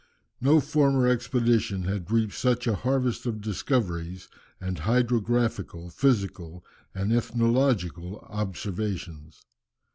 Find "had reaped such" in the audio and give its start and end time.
1.83-2.65